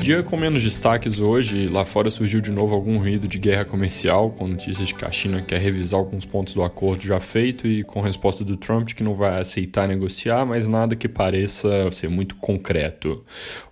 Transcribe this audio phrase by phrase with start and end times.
[0.00, 4.30] Dia com menos destaques hoje, lá fora surgiu de novo algum ruído de guerra comercial,
[4.30, 7.82] com notícias de que a China quer revisar alguns pontos do acordo já feito e
[7.82, 12.08] com resposta do Trump de que não vai aceitar negociar, mas nada que pareça ser
[12.08, 13.24] muito concreto.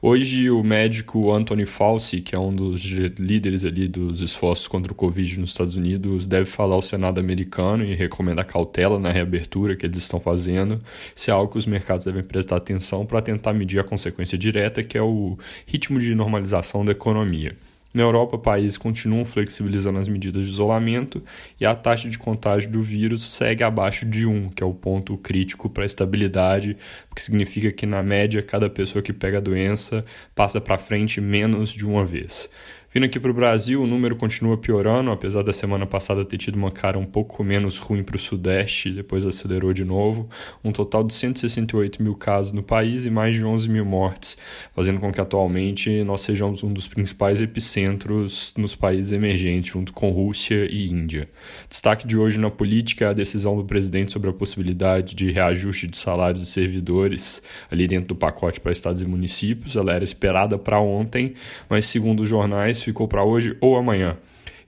[0.03, 4.95] Hoje, o médico Anthony Fauci, que é um dos líderes ali dos esforços contra o
[4.95, 9.87] Covid nos Estados Unidos, deve falar ao Senado americano e recomendar cautela na reabertura que
[9.87, 10.81] eles estão fazendo.
[11.15, 14.83] Isso é algo que os mercados devem prestar atenção para tentar medir a consequência direta,
[14.83, 17.57] que é o ritmo de normalização da economia.
[17.95, 21.23] Na Europa, países continuam flexibilizando as medidas de isolamento
[21.61, 25.17] e a taxa de contágio do vírus segue abaixo de 1, que é o ponto
[25.17, 26.77] crítico para a estabilidade,
[27.15, 30.05] que significa que, na média, cada pessoa que pega a doença
[30.35, 32.51] passa para frente menos de uma vez.
[32.95, 36.55] Vindo aqui para o Brasil, o número continua piorando, apesar da semana passada ter tido
[36.55, 40.29] uma cara um pouco menos ruim para o Sudeste, depois acelerou de novo.
[40.63, 44.39] Um total de 168 mil casos no país e mais de 11 mil mortes,
[44.77, 50.11] fazendo com que atualmente nós sejamos um dos principais epicentros nos países emergentes, junto com
[50.11, 51.29] Rússia e Índia.
[51.69, 55.89] Destaque de hoje na política é a decisão do presidente sobre a possibilidade de reajuste
[55.89, 59.75] de salários de servidores ali dentro do pacote para estados e municípios.
[59.75, 61.35] Ela era esperada para ontem,
[61.69, 64.17] mas segundo os jornais ficou para hoje ou amanhã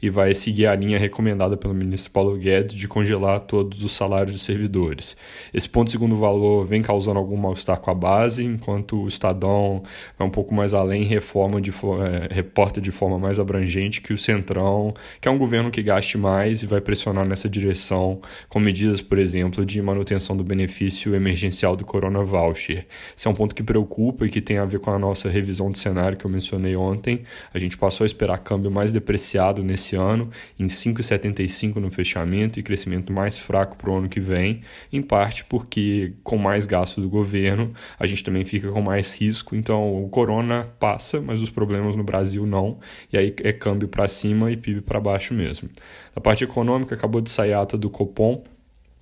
[0.00, 4.32] e vai seguir a linha recomendada pelo ministro Paulo Guedes de congelar todos os salários
[4.32, 5.16] dos servidores.
[5.52, 9.82] Esse ponto segundo valor vem causando algum mal-estar com a base, enquanto o Estadão
[10.18, 14.12] vai um pouco mais além e reforma de, é, reporta de forma mais abrangente que
[14.12, 18.58] o Centrão, que é um governo que gaste mais e vai pressionar nessa direção com
[18.58, 22.86] medidas, por exemplo, de manutenção do benefício emergencial do Corona Voucher.
[23.16, 25.70] Esse é um ponto que preocupa e que tem a ver com a nossa revisão
[25.70, 27.22] de cenário que eu mencionei ontem.
[27.52, 32.58] A gente passou a esperar câmbio mais depreciado nesse esse ano, em 5,75 no fechamento
[32.58, 37.00] e crescimento mais fraco para o ano que vem, em parte porque com mais gasto
[37.00, 41.50] do governo, a gente também fica com mais risco, então o corona passa, mas os
[41.50, 42.78] problemas no Brasil não,
[43.12, 45.68] e aí é câmbio para cima e PIB para baixo mesmo.
[46.14, 48.42] Na parte econômica, acabou de sair a ata do Copom,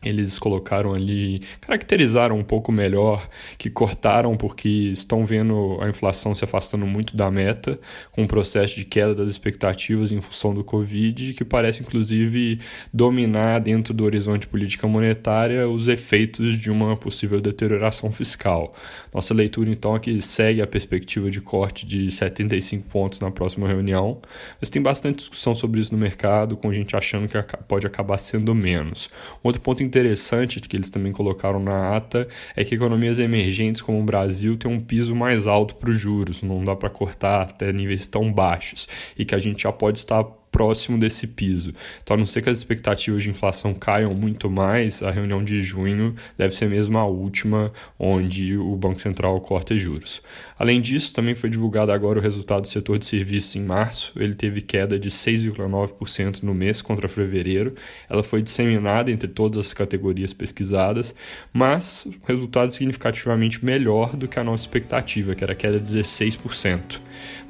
[0.05, 3.29] eles colocaram ali, caracterizaram um pouco melhor,
[3.59, 7.79] que cortaram porque estão vendo a inflação se afastando muito da meta,
[8.13, 12.61] com um processo de queda das expectativas em função do Covid, que parece inclusive
[12.93, 18.75] dominar dentro do horizonte política monetária os efeitos de uma possível deterioração fiscal.
[19.13, 23.69] Nossa leitura então é que segue a perspectiva de corte de 75 pontos na próxima
[23.69, 24.21] reunião,
[24.61, 27.39] mas tem bastante discussão sobre isso no mercado, com gente achando que
[27.69, 29.09] pode acabar sendo menos.
[29.43, 34.03] Outro ponto interessante que eles também colocaram na ata é que economias emergentes como o
[34.03, 38.07] Brasil têm um piso mais alto para os juros, não dá para cortar até níveis
[38.07, 41.75] tão baixos e que a gente já pode estar próximo desse piso.
[42.01, 45.61] Então, a não ser que as expectativas de inflação caiam muito mais, a reunião de
[45.61, 50.23] junho deve ser mesmo a última onde o Banco Central corta juros.
[50.57, 54.13] Além disso, também foi divulgado agora o resultado do setor de serviços em março.
[54.15, 57.75] Ele teve queda de 6,9% no mês contra fevereiro.
[58.09, 61.13] Ela foi disseminada entre todas as categorias pesquisadas,
[61.53, 67.01] mas resultado significativamente melhor do que a nossa expectativa, que era queda de 16%.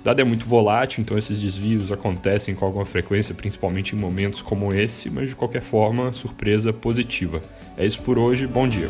[0.03, 4.73] Dado é muito volátil, então esses desvios acontecem com alguma frequência, principalmente em momentos como
[4.73, 7.43] esse, mas de qualquer forma, surpresa positiva.
[7.77, 8.89] É isso por hoje, bom dia.